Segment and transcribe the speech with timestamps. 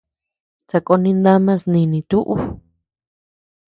[0.69, 2.31] Sakón nindamas nini tuu.